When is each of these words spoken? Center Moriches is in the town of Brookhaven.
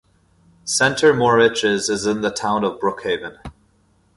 Center 0.65 1.13
Moriches 1.13 1.87
is 1.87 2.07
in 2.07 2.21
the 2.21 2.31
town 2.31 2.63
of 2.63 2.79
Brookhaven. 2.79 3.37